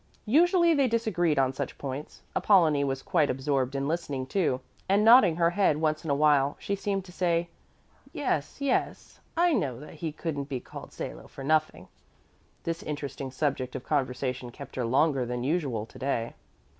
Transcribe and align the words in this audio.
Usually 0.25 0.73
they 0.73 0.87
disagreed 0.87 1.37
on 1.37 1.53
such 1.53 1.77
points. 1.77 2.23
Apollonie 2.35 2.83
was 2.83 3.03
quite 3.03 3.29
absorbed 3.29 3.75
in 3.75 3.87
listening, 3.87 4.25
too, 4.25 4.59
and 4.89 5.05
nodding 5.05 5.35
her 5.35 5.51
head 5.51 5.77
once 5.77 6.03
in 6.03 6.09
a 6.09 6.15
while, 6.15 6.55
she 6.59 6.75
seemed 6.75 7.05
to 7.05 7.11
say: 7.11 7.49
"Yes, 8.11 8.59
yes, 8.59 9.19
I 9.37 9.53
know 9.53 9.79
that 9.79 9.93
he 9.93 10.11
couldn't 10.11 10.49
be 10.49 10.59
called 10.59 10.91
Salo 10.91 11.27
for 11.27 11.43
nothing." 11.43 11.87
This 12.63 12.81
interesting 12.81 13.29
subject 13.29 13.75
of 13.75 13.83
conversation 13.83 14.49
kept 14.49 14.75
her 14.75 14.85
longer 14.85 15.23
than 15.23 15.43
usual 15.43 15.85
to 15.85 15.99
day. 15.99 16.33